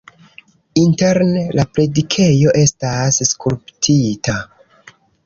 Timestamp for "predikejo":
1.75-2.53